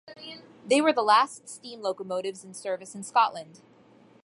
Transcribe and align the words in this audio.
They 0.65 0.81
were 0.81 0.93
the 0.93 1.03
last 1.03 1.47
steam 1.47 1.83
locomotives 1.83 2.43
in 2.43 2.55
service 2.55 2.95
in 2.95 3.03
Scotland. 3.03 3.61